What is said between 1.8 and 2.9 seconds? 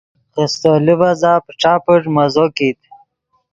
پݯ مزو کیت